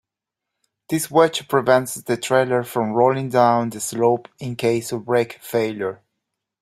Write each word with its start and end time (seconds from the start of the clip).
This 0.89 1.11
wedge 1.11 1.47
prevents 1.47 1.93
the 1.93 2.17
trailer 2.17 2.63
from 2.63 2.93
rolling 2.93 3.29
down 3.29 3.69
the 3.69 3.79
slope 3.79 4.29
in 4.39 4.55
case 4.55 4.91
of 4.91 5.05
brake 5.05 5.37
failure. 5.43 6.01